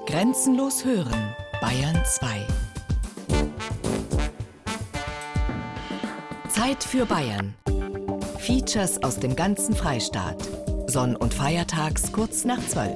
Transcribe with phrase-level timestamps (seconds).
[0.00, 2.46] Grenzenlos hören, Bayern 2.
[6.48, 7.54] Zeit für Bayern.
[8.38, 10.36] Features aus dem ganzen Freistaat.
[10.86, 12.92] Sonn- und Feiertags kurz nach 12.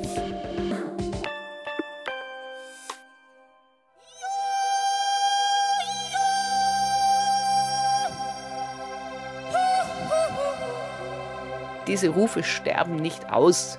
[11.86, 13.78] Diese Rufe sterben nicht aus.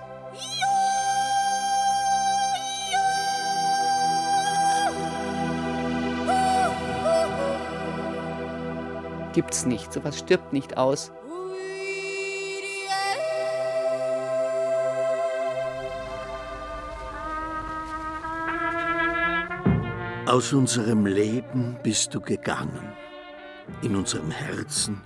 [9.37, 11.11] Gibt's nicht, sowas stirbt nicht aus.
[20.25, 22.91] Aus unserem Leben bist du gegangen.
[23.83, 25.03] In unserem Herzen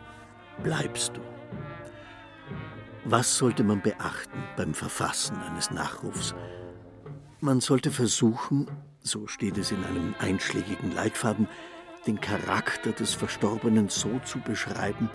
[0.63, 1.21] bleibst du.
[3.04, 6.34] Was sollte man beachten beim Verfassen eines Nachrufs?
[7.41, 8.71] Man sollte versuchen,
[9.02, 11.49] so steht es in einem einschlägigen Leitfaden,
[12.07, 15.10] den Charakter des Verstorbenen so zu beschreiben,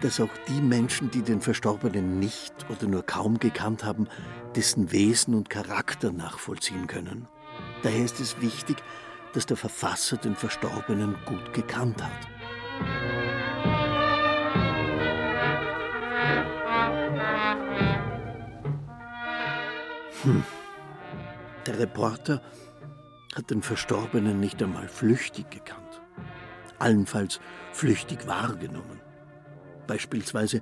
[0.00, 4.08] dass auch die Menschen, die den Verstorbenen nicht oder nur kaum gekannt haben,
[4.56, 7.28] dessen Wesen und Charakter nachvollziehen können.
[7.82, 8.82] Daher ist es wichtig,
[9.34, 12.28] dass der Verfasser den Verstorbenen gut gekannt hat.
[20.22, 20.42] Hm.
[21.66, 22.40] Der Reporter
[23.34, 25.83] hat den Verstorbenen nicht einmal flüchtig gekannt,
[26.84, 27.40] allenfalls
[27.72, 29.00] flüchtig wahrgenommen.
[29.86, 30.60] Beispielsweise,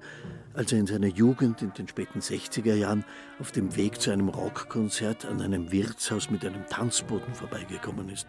[0.54, 3.04] als er in seiner Jugend in den späten 60er Jahren
[3.38, 8.28] auf dem Weg zu einem Rockkonzert an einem Wirtshaus mit einem Tanzboden vorbeigekommen ist.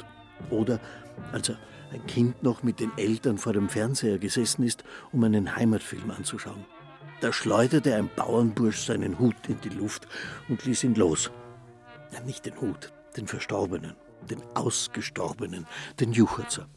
[0.50, 0.80] Oder
[1.32, 1.58] als er
[1.92, 6.66] ein Kind noch mit den Eltern vor dem Fernseher gesessen ist, um einen Heimatfilm anzuschauen.
[7.22, 10.08] Da schleuderte ein Bauernbursch seinen Hut in die Luft
[10.50, 11.32] und ließ ihn los.
[12.12, 13.96] Ja, nicht den Hut, den Verstorbenen,
[14.30, 15.66] den Ausgestorbenen,
[16.00, 16.68] den Jucherzer.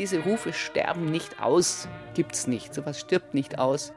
[0.00, 1.86] Diese Rufe sterben nicht aus.
[2.14, 2.72] Gibt's nicht.
[2.72, 3.92] Sowas stirbt nicht aus.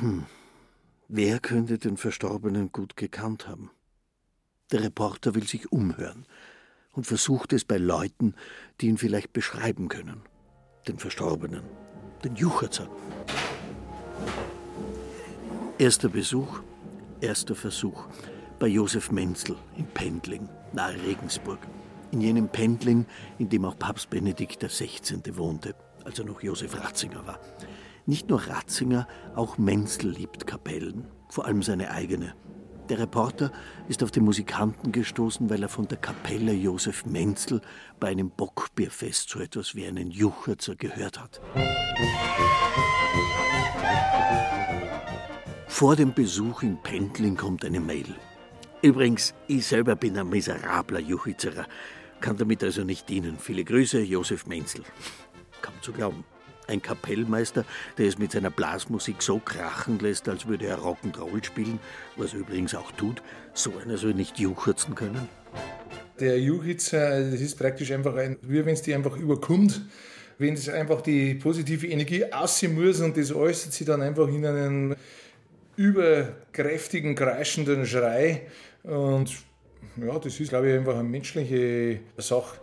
[0.00, 0.24] Hm.
[1.08, 3.70] Wer könnte den Verstorbenen gut gekannt haben?
[4.72, 6.24] Der Reporter will sich umhören
[6.92, 8.34] und versucht es bei Leuten,
[8.80, 10.22] die ihn vielleicht beschreiben können.
[10.88, 11.64] Den Verstorbenen,
[12.24, 12.88] den Jucherzer.
[15.76, 16.60] Erster Besuch,
[17.20, 18.06] erster Versuch
[18.58, 21.58] bei Josef Menzel in Pendling, nahe Regensburg.
[22.12, 23.04] In jenem Pendling,
[23.38, 25.36] in dem auch Papst Benedikt XVI.
[25.36, 25.74] wohnte,
[26.04, 27.38] als er noch Josef Ratzinger war.
[28.06, 32.34] Nicht nur Ratzinger, auch Menzel liebt Kapellen, vor allem seine eigene.
[32.88, 33.50] Der Reporter
[33.88, 37.60] ist auf den Musikanten gestoßen, weil er von der Kapelle Josef Menzel
[37.98, 41.40] bei einem Bockbierfest so etwas wie einen Jucherzer gehört hat.
[45.66, 48.14] Vor dem Besuch in Pendling kommt eine Mail.
[48.82, 51.66] Übrigens, ich selber bin ein miserabler Juchitzerer,
[52.20, 53.38] kann damit also nicht dienen.
[53.38, 54.82] Viele Grüße, Josef Menzel.
[55.62, 56.24] Kaum zu glauben.
[56.68, 57.64] Ein Kapellmeister,
[57.96, 61.78] der es mit seiner Blasmusik so krachen lässt, als würde er Rock'n'Roll spielen,
[62.16, 63.22] was er übrigens auch tut,
[63.54, 65.28] so einer soll nicht juchzen können.
[66.18, 69.82] Der Juchitzer, das ist praktisch einfach ein, wie wenn es dir einfach überkommt,
[70.38, 74.44] wenn es einfach die positive Energie aussehen muss und das äußert sich dann einfach in
[74.44, 74.96] einen
[75.76, 78.46] überkräftigen, kreischenden Schrei.
[78.82, 79.30] Und
[79.96, 82.58] ja, das ist, glaube ich, einfach eine menschliche Sache.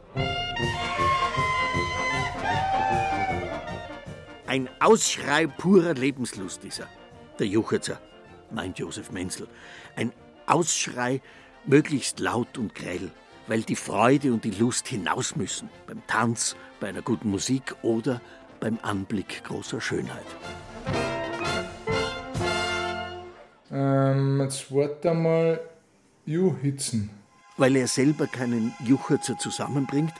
[4.46, 6.88] Ein Ausschrei purer Lebenslust ist er,
[7.40, 8.00] der Jucherzer,
[8.52, 9.47] meint Josef Menzel.
[9.96, 10.12] Ein
[10.46, 11.22] Ausschrei
[11.66, 13.09] möglichst laut und grell,
[13.47, 18.22] weil die Freude und die Lust hinaus müssen, beim Tanz, bei einer guten Musik oder
[18.59, 20.28] beim Anblick großer Schönheit.
[23.73, 25.59] Ähm, jetzt warte einmal,
[26.25, 27.09] Juhitzen.
[27.58, 30.14] Weil er selber keinen Jucherzer zusammenbringt,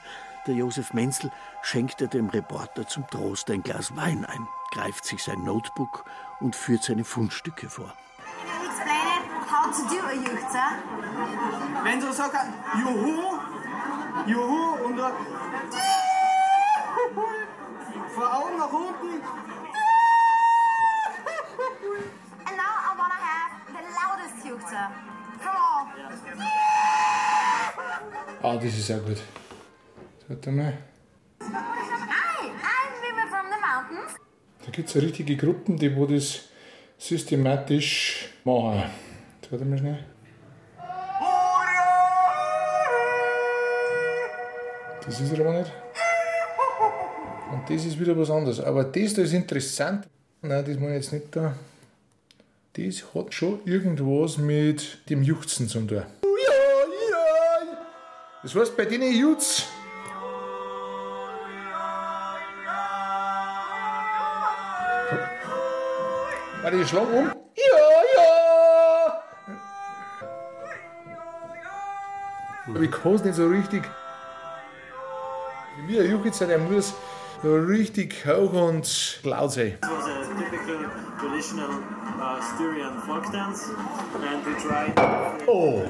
[0.46, 1.30] der Josef Menzel
[1.62, 6.04] schenkt er dem Reporter zum Trost ein Glas Wein ein, greift sich sein Notebook
[6.40, 7.94] und führt seine Fundstücke vor.
[11.84, 12.40] Wenn du sagst,
[12.82, 13.38] Juhu,
[14.26, 15.12] Juhu und dann
[18.14, 19.43] vor Augen nach unten.
[24.74, 24.90] Wasser.
[28.42, 29.18] Ah, oh, das ist sehr gut.
[30.28, 30.74] Warte mal.
[31.40, 34.12] Hi, I'm River from the Mountains.
[34.64, 36.48] Da gibt es richtige Gruppen, die wo das
[36.98, 38.82] systematisch machen.
[39.40, 40.04] Jetzt warte mal schnell.
[45.04, 45.72] Das ist er aber nicht.
[47.52, 48.60] Und das ist wieder was anderes.
[48.60, 50.08] Aber das da ist interessant.
[50.40, 51.54] Nein, das muss ich jetzt nicht da.
[52.76, 56.02] Das hat schon irgendwas mit dem Juchzen zu tun.
[58.42, 59.62] Das heißt, bei denen Jutz.
[66.62, 67.26] Warte, ich schlag um.
[67.26, 67.76] Ja,
[68.16, 69.22] ja!
[72.66, 73.84] Aber ich kann es nicht so richtig.
[75.86, 76.92] Wie ein Juchitzer, der muss
[77.40, 79.78] so richtig hoch und laut sein.
[80.66, 81.82] It was a typical traditional
[82.20, 84.94] uh, Styrian folk dance, and we tried.
[85.46, 85.82] Oh!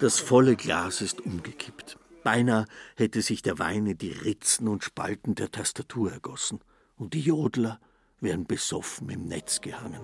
[0.00, 1.98] Das volle Glas ist umgekippt.
[2.22, 2.66] Beinahe
[2.96, 6.60] hätte sich der Wein in die Ritzen und Spalten der Tastatur ergossen.
[6.96, 7.80] Und die Jodler
[8.20, 10.00] wären besoffen im Netz gehangen.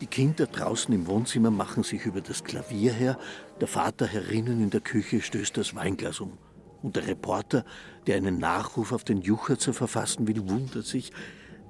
[0.00, 3.18] Die Kinder draußen im Wohnzimmer machen sich über das Klavier her,
[3.60, 6.38] der Vater herinnen in der Küche stößt das Weinglas um.
[6.82, 7.64] Und der Reporter,
[8.06, 11.12] der einen Nachruf auf den Jucherzer verfassen will, wundert sich,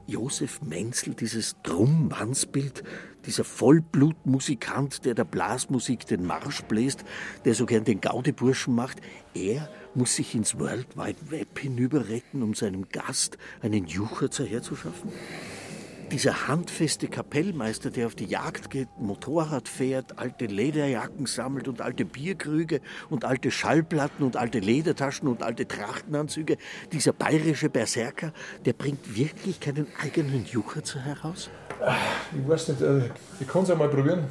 [0.07, 2.83] Josef Menzel, dieses Drum-Mannsbild,
[3.27, 7.05] dieser Vollblutmusikant, der der Blasmusik den Marsch bläst,
[7.45, 9.01] der so gern den Gaudeburschen macht,
[9.35, 15.11] er muss sich ins World Wide Web hinüberretten, um seinem Gast einen Jucherzer herzuschaffen?
[16.15, 22.05] Dieser handfeste Kapellmeister, der auf die Jagd geht, Motorrad fährt, alte Lederjacken sammelt und alte
[22.05, 26.57] Bierkrüge und alte Schallplatten und alte Ledertaschen und alte Trachtenanzüge,
[26.93, 28.33] dieser bayerische Berserker,
[28.65, 31.51] der bringt wirklich keinen eigenen Jucherzer heraus?
[32.31, 33.11] Ich weiß nicht, äh,
[33.41, 34.29] ich kann es einmal probieren.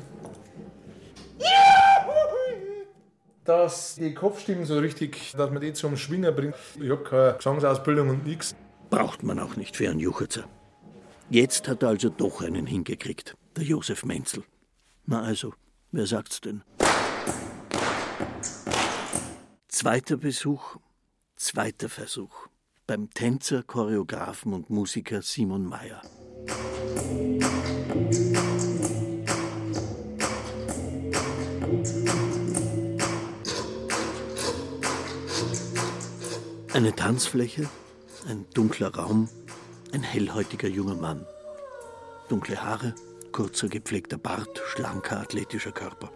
[3.43, 6.55] Dass die Kopfstimmen so richtig, dass man die zum Schwinger bringt.
[6.79, 8.55] Ich habe keine Gesangsausbildung und nichts.
[8.89, 10.45] Braucht man auch nicht für einen Jucherzer.
[11.33, 14.43] Jetzt hat er also doch einen hingekriegt, der Josef Menzel.
[15.07, 15.55] Na also,
[15.91, 16.61] wer sagt's denn?
[19.67, 20.77] Zweiter Besuch,
[21.35, 22.49] zweiter Versuch.
[22.85, 26.03] Beim Tänzer, Choreografen und Musiker Simon Mayer.
[36.73, 37.67] Eine Tanzfläche,
[38.27, 39.29] ein dunkler Raum,
[39.93, 41.25] ein hellhäutiger junger Mann.
[42.27, 42.95] Dunkle Haare,
[43.31, 46.11] kurzer gepflegter Bart, schlanker athletischer Körper.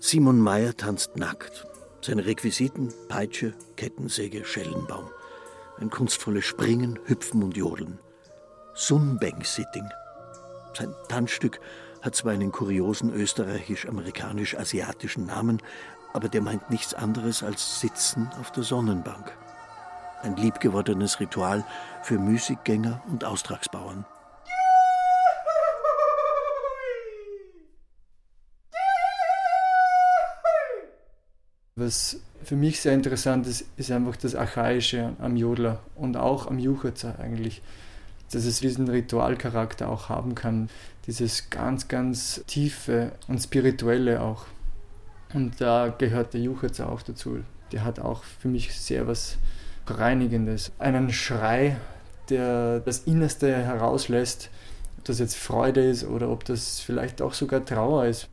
[0.00, 1.64] Simon Meyer tanzt nackt.
[2.00, 5.08] Seine Requisiten Peitsche, Kettensäge, Schellenbaum.
[5.78, 8.00] Ein kunstvolles Springen, Hüpfen und Jodeln.
[8.74, 9.88] Sunbank-Sitting.
[10.76, 11.60] Sein Tanzstück
[12.00, 15.62] hat zwar einen kuriosen österreichisch-amerikanisch-asiatischen Namen,
[16.12, 19.32] aber der meint nichts anderes als Sitzen auf der Sonnenbank.
[20.22, 21.64] Ein liebgewordenes Ritual
[22.02, 24.04] für Müßiggänger und Austragsbauern.
[31.74, 36.60] Was für mich sehr interessant ist, ist einfach das Archaische am Jodler und auch am
[36.60, 37.60] Jucherzer eigentlich.
[38.30, 40.70] Dass es diesen Ritualcharakter auch haben kann.
[41.08, 44.46] Dieses ganz, ganz tiefe und spirituelle auch.
[45.34, 47.40] Und da gehört der Jucherzer auch dazu.
[47.72, 49.38] Der hat auch für mich sehr was
[49.86, 50.72] Reinigendes.
[50.78, 51.76] Einen Schrei,
[52.28, 54.50] der das Innerste herauslässt.
[54.98, 58.28] Ob das jetzt Freude ist oder ob das vielleicht auch sogar Trauer ist.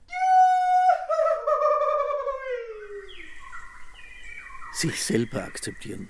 [4.74, 6.09] Sich selber akzeptieren,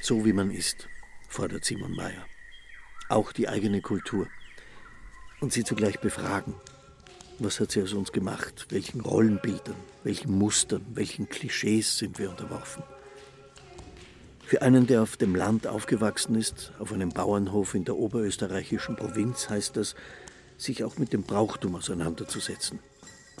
[0.00, 0.88] so wie man ist,
[1.28, 2.24] fordert Simon Mayer.
[3.08, 4.26] Auch die eigene Kultur.
[5.40, 6.54] Und sie zugleich befragen.
[7.38, 8.66] Was hat sie aus uns gemacht?
[8.70, 12.82] Welchen Rollenbildern, welchen Mustern, welchen Klischees sind wir unterworfen?
[14.46, 19.50] Für einen, der auf dem Land aufgewachsen ist, auf einem Bauernhof in der oberösterreichischen Provinz,
[19.50, 19.96] heißt das,
[20.56, 22.78] sich auch mit dem Brauchtum auseinanderzusetzen.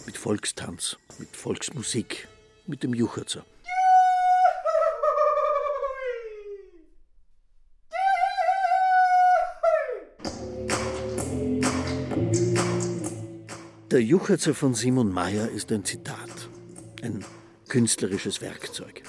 [0.04, 2.26] Mit Volkstanz, mit Volksmusik,
[2.66, 3.44] mit dem Jucherzer.
[13.92, 16.48] Der Jucherzer von Simon Mayer ist ein Zitat,
[17.02, 17.24] ein
[17.68, 19.04] künstlerisches Werkzeug,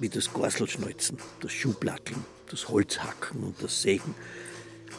[0.00, 4.14] wie das Gorselschneuzen, das Schuhplatteln, das Holzhacken und das Sägen.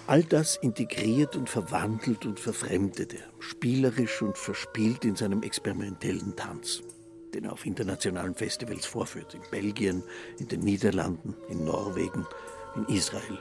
[0.08, 6.84] All das integriert und verwandelt und verfremdet er, spielerisch und verspielt in seinem experimentellen Tanz,
[7.34, 10.04] den er auf internationalen Festivals vorführt, in Belgien,
[10.38, 12.25] in den Niederlanden, in Norwegen,
[12.75, 13.40] in Israel.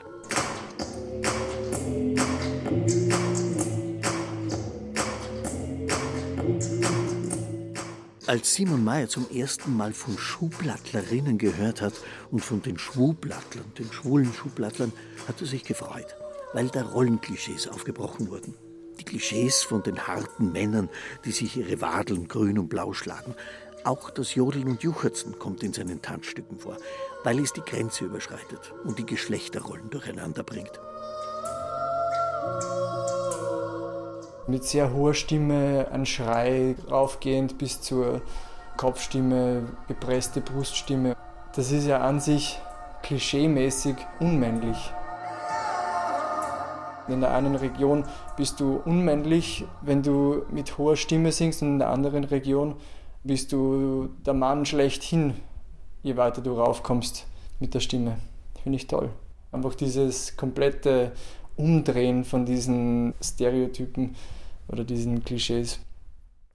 [8.35, 11.93] Als Simon Mayer zum ersten Mal von Schuhplattlerinnen gehört hat
[12.31, 14.91] und von den Schwublattlern, den schwulen Schuhplattlern,
[15.25, 16.17] hat er sich gefreut,
[16.51, 18.53] weil da Rollenklischees aufgebrochen wurden.
[18.99, 20.89] Die Klischees von den harten Männern,
[21.23, 23.35] die sich ihre Wadeln grün und blau schlagen.
[23.85, 26.75] Auch das Jodeln und Juchzen kommt in seinen Tanzstücken vor,
[27.23, 30.77] weil es die Grenze überschreitet und die Geschlechterrollen durcheinander bringt.
[34.47, 38.21] Mit sehr hoher Stimme ein Schrei raufgehend bis zur
[38.77, 41.15] Kopfstimme, gepresste Bruststimme.
[41.55, 42.59] Das ist ja an sich
[43.01, 44.77] klischeemäßig unmännlich.
[47.07, 48.03] In der einen Region
[48.37, 52.75] bist du unmännlich, wenn du mit hoher Stimme singst, und in der anderen Region
[53.23, 55.33] bist du der Mann schlechthin,
[56.03, 57.25] je weiter du raufkommst
[57.59, 58.17] mit der Stimme.
[58.61, 59.09] Finde ich toll.
[59.51, 61.13] Einfach dieses komplette
[61.55, 64.15] Umdrehen von diesen Stereotypen
[64.67, 65.79] oder diesen Klischees.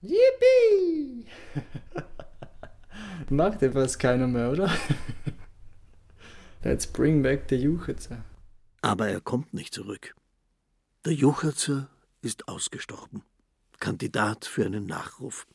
[0.01, 1.25] Yippie!
[3.29, 4.69] Macht fast keiner mehr, oder?
[6.63, 8.23] Let's bring back the Juchitzer.
[8.81, 10.15] Aber er kommt nicht zurück.
[11.05, 11.89] Der Juchitzer
[12.21, 13.23] ist ausgestorben.
[13.79, 15.47] Kandidat für einen Nachruf.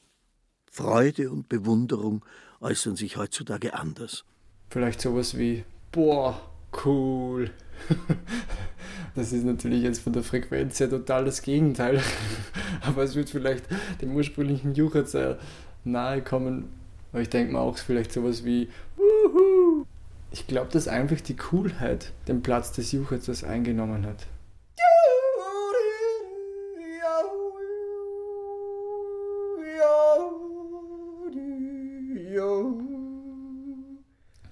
[0.70, 2.24] Freude und Bewunderung
[2.60, 4.24] äußern sich heutzutage anders.
[4.70, 6.40] Vielleicht sowas wie, boah,
[6.84, 7.50] cool.
[9.16, 12.02] Das ist natürlich jetzt von der Frequenz her total das Gegenteil.
[12.82, 13.64] Aber es wird vielleicht
[14.02, 15.38] dem ursprünglichen Jucher sehr
[15.84, 16.68] nahe kommen.
[17.12, 19.86] Aber ich denke mir auch vielleicht sowas wie Wuhu.
[20.32, 24.26] Ich glaube, dass einfach die Coolheit den Platz des Juchers eingenommen hat.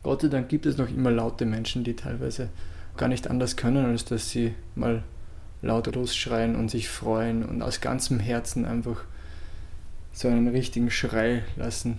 [0.02, 2.48] Gott sei Dank gibt es noch immer laute Menschen, die teilweise
[2.96, 5.02] gar nicht anders können, als dass sie mal
[5.62, 9.04] laut losschreien und sich freuen und aus ganzem Herzen einfach
[10.12, 11.98] so einen richtigen Schrei lassen.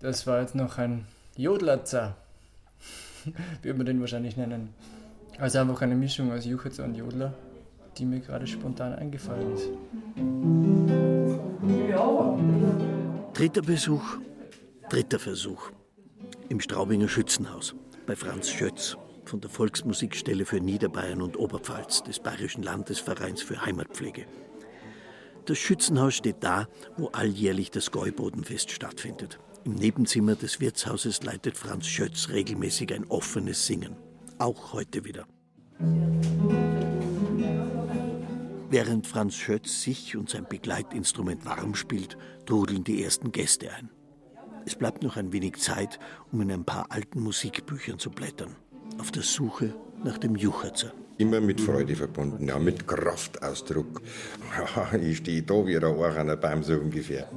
[0.00, 1.06] Das war jetzt noch ein
[1.36, 2.16] Jodlatzer,
[3.62, 4.70] würde man den wahrscheinlich nennen.
[5.38, 7.34] Also einfach eine Mischung aus Juchitzer und Jodler,
[7.96, 10.81] die mir gerade spontan eingefallen ist.
[13.34, 14.18] Dritter Besuch,
[14.90, 15.70] dritter Versuch.
[16.50, 17.74] Im Straubinger Schützenhaus
[18.06, 24.26] bei Franz Schötz von der Volksmusikstelle für Niederbayern und Oberpfalz des Bayerischen Landesvereins für Heimatpflege.
[25.46, 29.38] Das Schützenhaus steht da, wo alljährlich das Gäubodenfest stattfindet.
[29.64, 33.96] Im Nebenzimmer des Wirtshauses leitet Franz Schötz regelmäßig ein offenes Singen.
[34.38, 35.26] Auch heute wieder.
[38.72, 43.90] Während Franz Schötz sich und sein Begleitinstrument warm spielt, trudeln die ersten Gäste ein.
[44.64, 45.98] Es bleibt noch ein wenig Zeit,
[46.32, 48.56] um in ein paar alten Musikbüchern zu blättern,
[48.98, 50.94] auf der Suche nach dem Jucherzer.
[51.18, 54.00] Immer mit Freude verbunden, ja, mit Kraftausdruck.
[55.02, 57.28] ich stehe da wie ein Ohrraner Baum so ungefähr.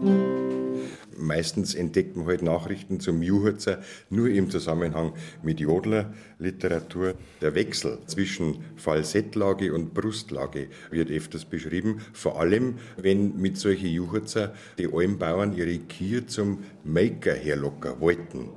[1.18, 7.16] Meistens entdeckt man halt Nachrichten zum Juhurzer nur im Zusammenhang mit Jodlerliteratur.
[7.42, 14.54] Der Wechsel zwischen Falsettlage und Brustlage wird öfters beschrieben, vor allem wenn mit solchen Juhurzer
[14.78, 18.50] die Almbauern ihre Kier zum Maker herlocken wollten.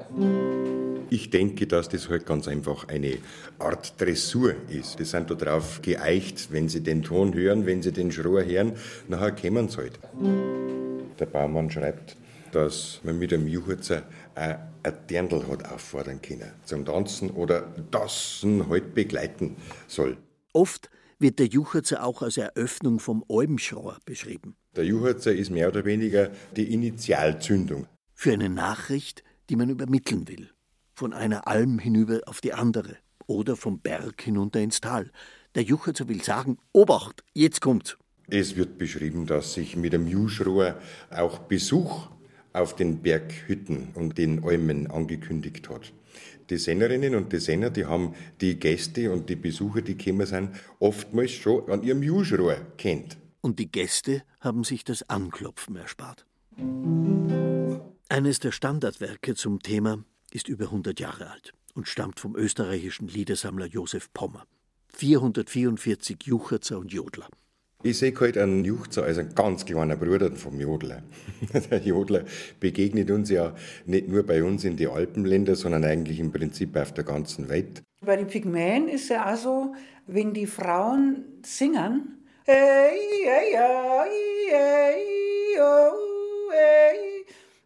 [1.10, 3.16] Ich denke, dass das halt ganz einfach eine
[3.58, 4.98] Art Dressur ist.
[4.98, 8.72] Die sind darauf geeicht, wenn sie den Ton hören, wenn sie den Schrohr hören,
[9.08, 9.98] nachher kommen sie halt.
[11.18, 12.16] Der Baumann schreibt,
[12.52, 18.44] dass man mit einem Juchzer auch ein Dirndl hat auffordern können zum Tanzen oder das
[18.68, 20.16] halt begleiten soll.
[20.52, 24.56] Oft wird der Jucherzer auch als Eröffnung vom Almschrauer beschrieben.
[24.76, 27.86] Der Jucherzer ist mehr oder weniger die Initialzündung.
[28.14, 30.50] Für eine Nachricht, die man übermitteln will.
[30.94, 35.10] Von einer Alm hinüber auf die andere oder vom Berg hinunter ins Tal.
[35.54, 37.96] Der Jucherzer will sagen, Obacht, jetzt kommt's.
[38.28, 40.78] Es wird beschrieben, dass sich mit dem Juschrohr
[41.10, 42.08] auch Besuch
[42.58, 45.92] auf den Berghütten und den Almen angekündigt hat.
[46.50, 50.50] Die Sängerinnen und die Sänger, die haben die Gäste und die Besucher, die gekommen sind,
[50.78, 53.18] oftmals schon an ihrem Juschrohr kennt.
[53.40, 56.26] Und die Gäste haben sich das Anklopfen erspart.
[58.08, 63.66] Eines der Standardwerke zum Thema ist über 100 Jahre alt und stammt vom österreichischen Liedersammler
[63.66, 64.44] Josef Pommer.
[64.94, 67.28] 444 Jucherzer und Jodler.
[67.84, 71.00] Ich sehe halt einen Juchzer als ein ganz kleiner Bruder vom Jodler.
[71.70, 72.24] Der Jodler
[72.58, 73.54] begegnet uns ja
[73.86, 77.84] nicht nur bei uns in die Alpenländer, sondern eigentlich im Prinzip auf der ganzen Welt.
[78.04, 79.74] Bei den Pygmäen ist ja auch so,
[80.08, 82.18] wenn die Frauen singen,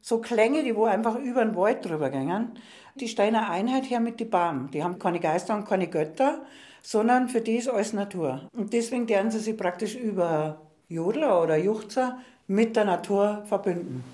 [0.02, 2.50] so Klänge, die wo einfach über den Wald drüber gingen,
[2.96, 4.70] die stehen eine Einheit her mit den Baum.
[4.72, 6.44] Die haben keine Geister und keine Götter,
[6.82, 8.48] sondern für die ist alles Natur.
[8.52, 14.04] Und deswegen werden sie sich praktisch über Jodler oder Juchzer mit der Natur verbünden.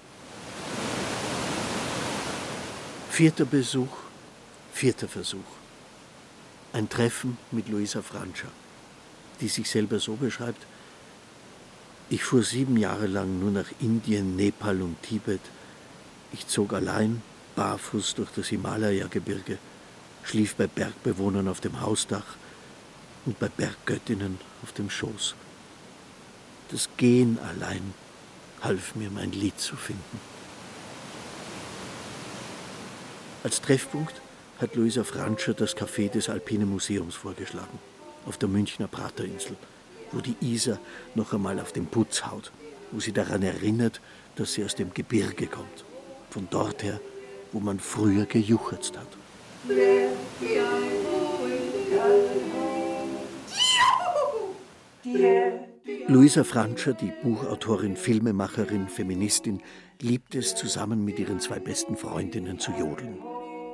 [3.11, 3.97] Vierter Besuch,
[4.73, 5.51] vierter Versuch.
[6.73, 8.49] Ein Treffen mit Luisa Francia,
[9.41, 10.65] die sich selber so beschreibt,
[12.11, 15.41] ich fuhr sieben Jahre lang nur nach Indien, Nepal und Tibet.
[16.33, 17.23] Ich zog allein,
[17.55, 19.59] barfuß durch das Himalaya-Gebirge,
[20.23, 22.37] schlief bei Bergbewohnern auf dem Hausdach
[23.29, 25.35] und bei Berggöttinnen auf dem Schoß.
[26.71, 27.93] Das Gehen allein
[28.63, 30.19] half mir, mein Lied zu finden.
[33.45, 34.15] Als Treffpunkt
[34.63, 37.79] hat Luisa Franscher das Café des Alpinen Museums vorgeschlagen,
[38.25, 39.57] auf der Münchner Praterinsel,
[40.11, 40.79] wo die Isar
[41.15, 42.51] noch einmal auf den Putz haut,
[42.93, 44.01] wo sie daran erinnert,
[44.37, 45.85] dass sie aus dem Gebirge kommt,
[46.31, 46.99] von dort her,
[47.53, 49.07] wo man früher gejuchzt hat.
[56.07, 59.63] Luisa Franscher, die Buchautorin, Filmemacherin, Feministin,
[60.01, 63.19] liebt es, zusammen mit ihren zwei besten Freundinnen zu jodeln.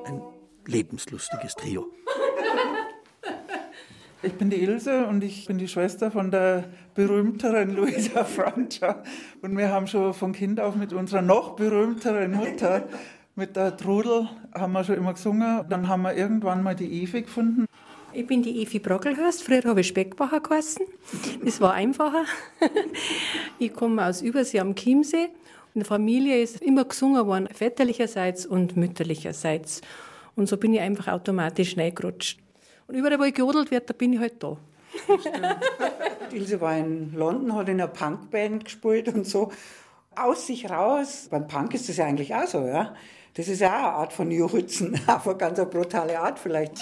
[0.04, 0.20] Ein
[0.66, 1.86] lebenslustiges Trio.
[4.22, 6.64] Ich bin die Ilse und ich bin die Schwester von der
[6.94, 9.02] berühmteren Luisa Francia.
[9.42, 12.88] Und wir haben schon von Kind auf mit unserer noch berühmteren Mutter,
[13.36, 15.66] mit der Trudel, haben wir schon immer gesungen.
[15.68, 17.66] Dann haben wir irgendwann mal die Evi gefunden.
[18.14, 19.42] Ich bin die Evi Brockelhurst.
[19.42, 20.86] Früher habe ich Speckbacher geheißen.
[21.44, 22.24] Das war einfacher.
[23.58, 25.28] Ich komme aus Übersee am Chiemsee.
[25.74, 29.80] In der Familie ist immer gesungen worden, väterlicherseits und mütterlicherseits.
[30.36, 32.38] Und so bin ich einfach automatisch reingerutscht.
[32.86, 34.56] Und überall, wo ich gejodelt wird, da bin ich halt da.
[36.32, 39.50] Ilse war in London, hat in einer Punkband gespielt und so.
[40.14, 41.28] Aus sich raus.
[41.30, 42.94] Beim Punk ist das ja eigentlich auch so, ja.
[43.34, 44.42] Das ist ja auch eine Art von
[45.06, 46.78] auf eine ganz brutale Art vielleicht.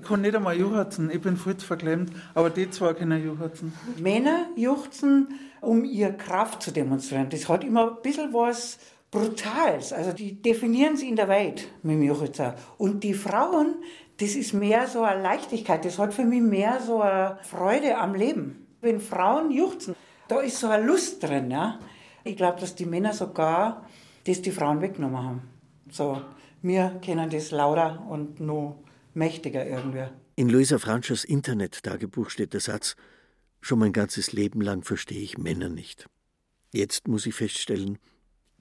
[0.00, 3.74] Ich kann nicht einmal juchzen, ich bin voll verklemmt, aber die zwei können juchzen.
[3.98, 5.28] Männer juchzen,
[5.60, 7.28] um ihre Kraft zu demonstrieren.
[7.28, 8.78] Das hat immer ein bisschen was
[9.10, 9.92] Brutales.
[9.92, 12.54] Also die definieren sie in der Welt mit dem Juchzer.
[12.78, 13.74] Und die Frauen,
[14.18, 18.14] das ist mehr so eine Leichtigkeit, das hat für mich mehr so eine Freude am
[18.14, 18.66] Leben.
[18.80, 19.94] Wenn Frauen juchzen,
[20.28, 21.50] da ist so eine Lust drin.
[21.50, 21.78] Ja?
[22.24, 23.84] Ich glaube, dass die Männer sogar
[24.24, 25.42] das die Frauen weggenommen haben.
[25.90, 26.22] So,
[26.62, 28.76] wir kennen das lauter und noch
[29.14, 30.04] mächtiger irgendwie.
[30.36, 32.96] In Luisa Franschers Internet-Tagebuch steht der Satz:
[33.60, 36.06] Schon mein ganzes Leben lang verstehe ich Männer nicht.
[36.72, 37.98] Jetzt muss ich feststellen,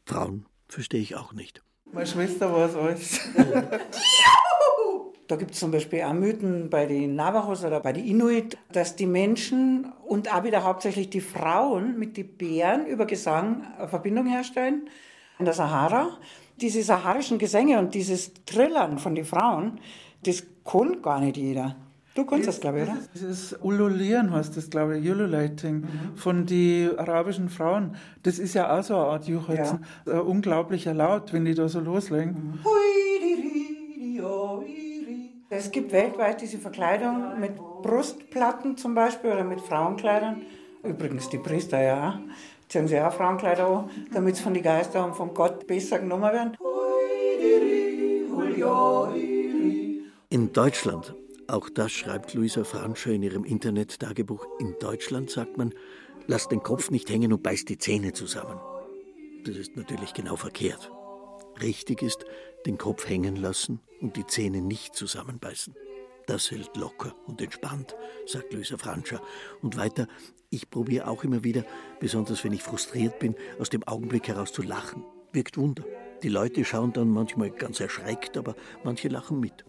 [0.05, 1.61] Frauen verstehe ich auch nicht.
[1.91, 3.19] Meine Schwester war es alles.
[5.29, 8.95] Da gibt es zum Beispiel auch Mythen bei den Navajos oder bei den Inuit, dass
[8.95, 14.25] die Menschen und auch wieder hauptsächlich die Frauen mit den Bären über Gesang eine Verbindung
[14.25, 14.89] herstellen.
[15.37, 16.17] In der Sahara,
[16.59, 19.79] diese saharischen Gesänge und dieses Trillern von den Frauen,
[20.23, 21.75] das kann gar nicht jeder.
[22.15, 22.97] Du kannst das, glaube ich, oder?
[23.13, 26.15] Das ist Ululieren heißt das, glaube ich, Ululating mhm.
[26.15, 27.95] von den arabischen Frauen.
[28.23, 29.85] Das ist ja auch so eine Art Juchzen.
[30.05, 30.13] Ja.
[30.13, 32.33] Ein unglaublicher Laut, wenn die da so loslegen.
[32.33, 32.59] Mhm.
[35.51, 40.43] Es gibt weltweit diese Verkleidung mit Brustplatten zum Beispiel oder mit Frauenkleidern.
[40.83, 42.19] Übrigens die Priester ja
[42.69, 46.31] ziehen sie auch Frauenkleider an, damit sie von den Geistern und vom Gott besser genommen
[46.31, 46.55] werden.
[50.31, 51.15] In Deutschland,
[51.47, 55.73] auch das schreibt Luisa Franscher in ihrem Internet-Tagebuch, in Deutschland sagt man,
[56.27, 58.59] lass den Kopf nicht hängen und beiß die Zähne zusammen.
[59.43, 60.91] Das ist natürlich genau verkehrt.
[61.63, 62.25] Richtig ist,
[62.67, 65.73] den Kopf hängen lassen und die Zähne nicht zusammenbeißen.
[66.27, 67.95] Das hält locker und entspannt,
[68.27, 69.23] sagt Luisa Franscher.
[69.63, 70.07] Und weiter,
[70.51, 71.65] ich probiere auch immer wieder,
[71.99, 75.03] besonders wenn ich frustriert bin, aus dem Augenblick heraus zu lachen.
[75.33, 75.85] Wirkt Wunder.
[76.21, 79.65] Die Leute schauen dann manchmal ganz erschreckt, aber manche lachen mit.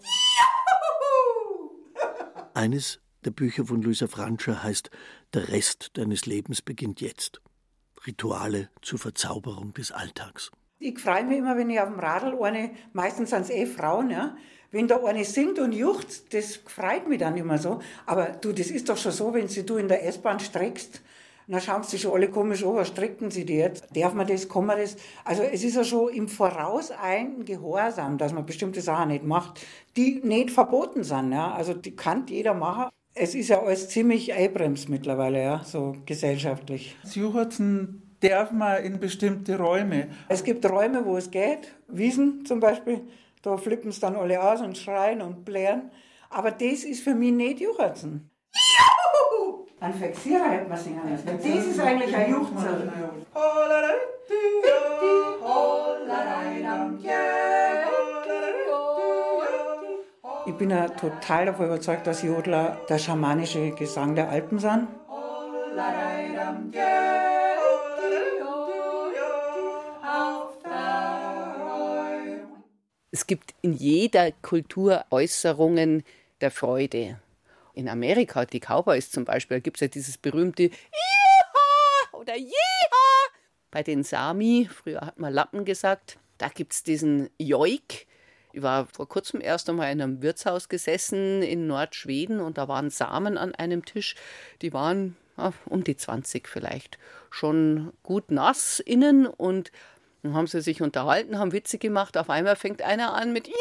[2.60, 4.90] Eines der Bücher von Luisa Franscher heißt
[5.32, 7.40] Der Rest deines Lebens beginnt jetzt.
[8.06, 10.50] Rituale zur Verzauberung des Alltags.
[10.78, 14.10] Ich freue mich immer, wenn ich auf dem Radl eine, meistens sind es eh Frauen,
[14.10, 14.36] ja,
[14.72, 17.80] wenn da eine singt und juchzt, das freut mich dann immer so.
[18.04, 21.00] Aber du, das ist doch schon so, wenn sie du in der S-Bahn streckst,
[21.50, 23.84] dann schauen sie schon alle komisch an, was strecken sie die jetzt?
[23.94, 24.96] Darf man das, kann man das?
[25.24, 29.60] Also es ist ja schon im Voraus ein Gehorsam, dass man bestimmte Sachen nicht macht,
[29.96, 31.32] die nicht verboten sind.
[31.32, 31.52] Ja?
[31.52, 32.90] Also die kann jeder machen.
[33.14, 36.96] Es ist ja alles ziemlich einbremst mittlerweile, ja, so gesellschaftlich.
[37.02, 40.08] Das Juchzen darf man in bestimmte Räume.
[40.28, 43.00] Es gibt Räume, wo es geht, Wiesen zum Beispiel,
[43.42, 45.90] da flippen es dann alle aus und schreien und blären.
[46.28, 48.29] Aber das ist für mich nicht Juchzen.
[49.80, 51.26] Ein Vexierer hätte man singen müssen.
[51.26, 52.92] Das ist eigentlich ein Juchzer.
[60.46, 64.88] Ich bin ja total davon überzeugt, dass Jodler der schamanische Gesang der Alpen sind.
[73.12, 76.04] Es gibt in jeder Kultur Äußerungen,
[76.42, 77.18] der Freude.
[77.80, 82.52] In Amerika, die Cowboys zum Beispiel, da gibt es ja dieses berühmte Iha oder Jeha.
[83.70, 88.06] Bei den Sami, früher hat man Lappen gesagt, da gibt es diesen Joik.
[88.52, 92.90] Ich war vor kurzem erst einmal in einem Wirtshaus gesessen in Nordschweden und da waren
[92.90, 94.14] Samen an einem Tisch.
[94.60, 96.98] Die waren ja, um die 20 vielleicht.
[97.30, 99.72] Schon gut nass innen und
[100.22, 102.18] dann haben sie sich unterhalten, haben Witze gemacht.
[102.18, 103.54] Auf einmal fängt einer an mit Ja,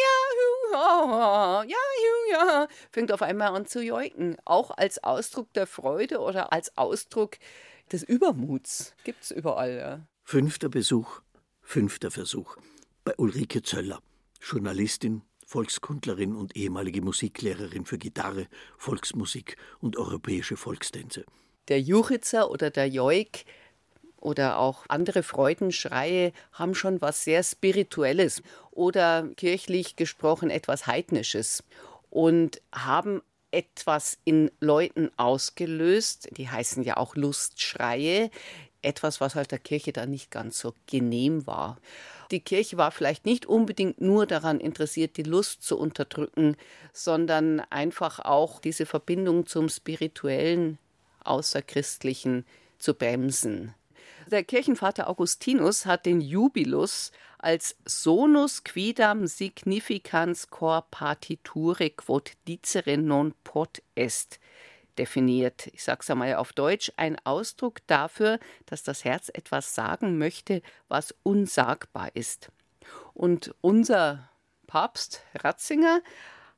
[0.72, 1.64] ja,
[2.32, 4.38] ja, fängt auf einmal an zu joiken.
[4.46, 7.38] Auch als Ausdruck der Freude oder als Ausdruck
[7.92, 8.94] des Übermuts.
[9.04, 9.78] Gibt es überall.
[9.78, 10.08] Ja.
[10.24, 11.22] Fünfter Besuch,
[11.62, 12.58] fünfter Versuch.
[13.04, 14.00] Bei Ulrike Zöller,
[14.42, 21.26] Journalistin, Volkskundlerin und ehemalige Musiklehrerin für Gitarre, Volksmusik und europäische Volkstänze.
[21.70, 23.46] Der Juchitzer oder der Joik
[24.20, 31.64] oder auch andere Freudenschreie haben schon was sehr Spirituelles oder kirchlich gesprochen etwas Heidnisches
[32.10, 38.30] und haben etwas in Leuten ausgelöst, die heißen ja auch Lustschreie,
[38.82, 41.78] etwas, was halt der Kirche da nicht ganz so genehm war.
[42.32, 46.56] Die Kirche war vielleicht nicht unbedingt nur daran interessiert, die Lust zu unterdrücken,
[46.94, 50.78] sondern einfach auch diese Verbindung zum spirituellen,
[51.24, 52.46] außerchristlichen
[52.78, 53.74] zu bremsen.
[54.30, 63.34] Der Kirchenvater Augustinus hat den Jubilus als sonus quidam significans cor partiture quod dicere non
[63.44, 64.40] pot est
[65.00, 65.66] definiert.
[65.74, 68.38] Ich sage es einmal auf Deutsch, ein Ausdruck dafür,
[68.68, 72.52] dass das Herz etwas sagen möchte, was unsagbar ist.
[73.16, 74.30] Und unser
[74.68, 76.02] Papst Ratzinger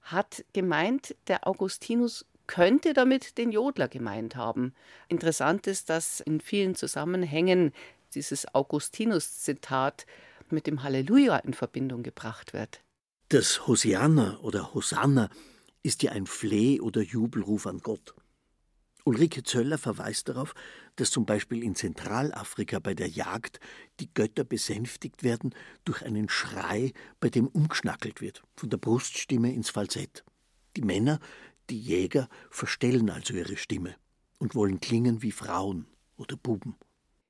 [0.01, 4.73] hat gemeint, der Augustinus könnte damit den Jodler gemeint haben.
[5.07, 7.71] Interessant ist, dass in vielen Zusammenhängen
[8.13, 10.05] dieses Augustinus-Zitat
[10.49, 12.81] mit dem Halleluja in Verbindung gebracht wird.
[13.29, 15.29] Das Hosianna oder Hosanna
[15.81, 18.13] ist ja ein Fleh- oder Jubelruf an Gott.
[19.05, 20.53] Ulrike Zöller verweist darauf,
[20.97, 23.61] dass zum Beispiel in Zentralafrika bei der Jagd
[24.01, 29.69] die Götter besänftigt werden durch einen Schrei, bei dem umgeschnackelt wird, von der Bruststimme ins
[29.69, 30.25] Falsett.
[30.75, 31.19] Die Männer
[31.71, 33.95] die Jäger verstellen also ihre Stimme
[34.37, 36.75] und wollen klingen wie Frauen oder Buben.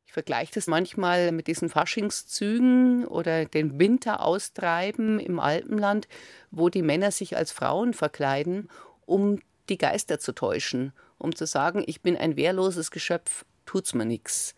[0.05, 6.09] Ich vergleiche das manchmal mit diesen Faschingszügen oder den Winteraustreiben im Alpenland,
[6.49, 8.67] wo die Männer sich als Frauen verkleiden,
[9.05, 14.05] um die Geister zu täuschen, um zu sagen, ich bin ein wehrloses Geschöpf, tut's mir
[14.05, 14.53] nichts.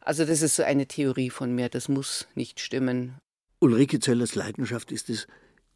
[0.00, 3.14] Also das ist so eine Theorie von mir, das muss nicht stimmen.
[3.60, 5.26] Ulrike Zöllers Leidenschaft ist es,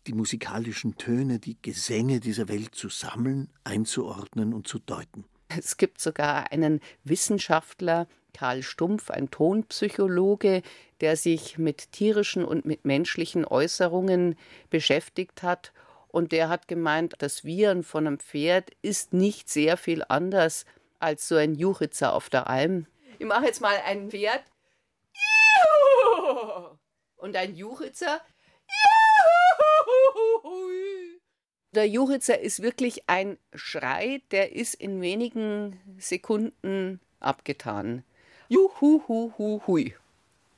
[0.07, 5.25] die musikalischen Töne, die Gesänge dieser Welt zu sammeln, einzuordnen und zu deuten.
[5.49, 10.62] Es gibt sogar einen Wissenschaftler, Karl Stumpf, ein Tonpsychologe,
[11.01, 14.37] der sich mit tierischen und mit menschlichen Äußerungen
[14.71, 15.73] beschäftigt hat.
[16.09, 20.64] Und der hat gemeint, das Wiehern von einem Pferd ist nicht sehr viel anders
[20.99, 22.87] als so ein Juchitzer auf der Alm.
[23.19, 24.42] Ich mache jetzt mal ein Pferd.
[27.16, 28.21] Und ein Juchitzer.
[31.77, 38.03] Der Juchitzer ist wirklich ein Schrei, der ist in wenigen Sekunden abgetan.
[38.49, 39.95] Juhuhuhui.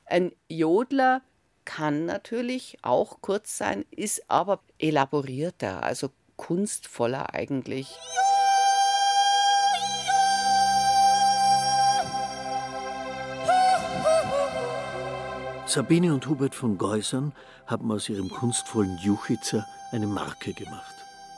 [0.05, 1.21] Ein Jodler
[1.65, 7.97] kann natürlich auch kurz sein, ist aber elaborierter, also kunstvoller eigentlich.
[15.65, 17.33] Sabine und Hubert von Geusern
[17.67, 20.95] haben aus ihrem kunstvollen Juchitzer eine Marke gemacht.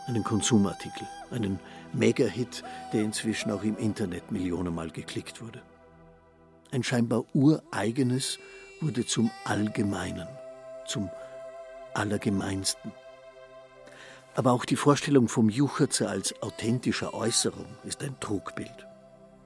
[0.07, 1.59] Einen Konsumartikel, einen
[1.93, 5.61] Mega-Hit, der inzwischen auch im Internet millionenmal geklickt wurde.
[6.71, 8.39] Ein scheinbar ureigenes
[8.81, 10.27] wurde zum Allgemeinen,
[10.87, 11.09] zum
[11.93, 12.91] Allergemeinsten.
[14.33, 18.87] Aber auch die Vorstellung vom Jucherzer als authentischer Äußerung ist ein Trugbild.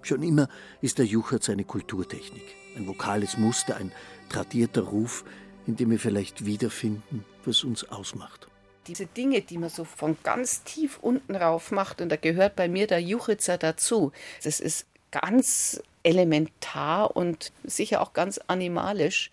[0.04, 0.48] Schon immer
[0.82, 3.91] ist der Jucherz eine Kulturtechnik, ein vokales Muster, ein
[4.30, 5.26] tradierter Ruf,
[5.65, 8.48] in dem wir vielleicht wiederfinden, was uns ausmacht.
[8.88, 12.67] Diese Dinge, die man so von ganz tief unten rauf macht, und da gehört bei
[12.67, 14.12] mir der Juchitzer dazu,
[14.43, 19.32] das ist ganz elementar und sicher auch ganz animalisch.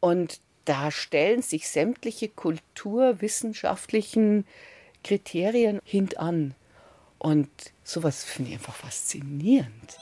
[0.00, 4.46] Und da stellen sich sämtliche kulturwissenschaftlichen
[5.02, 6.54] Kriterien hintan.
[7.18, 7.48] Und
[7.82, 9.96] sowas finde ich einfach faszinierend.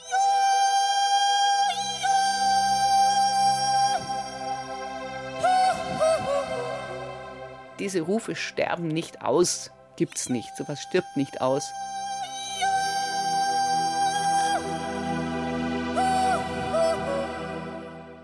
[7.84, 11.70] Diese Rufe sterben nicht aus, gibt's nicht, sowas stirbt nicht aus.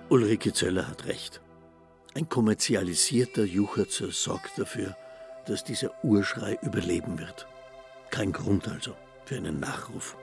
[0.08, 1.42] Ulrike Zöller hat recht.
[2.14, 4.96] Ein kommerzialisierter Jucherzer sorgt dafür,
[5.44, 7.46] dass dieser Urschrei überleben wird.
[8.08, 8.96] Kein Grund also
[9.26, 10.16] für einen Nachruf.